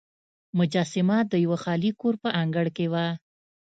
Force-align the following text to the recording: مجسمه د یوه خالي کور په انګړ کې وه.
مجسمه 0.57 1.17
د 1.31 1.33
یوه 1.45 1.57
خالي 1.63 1.91
کور 2.01 2.15
په 2.23 2.29
انګړ 2.41 2.65
کې 2.75 2.85
وه. 2.91 3.05